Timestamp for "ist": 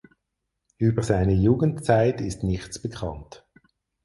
2.21-2.41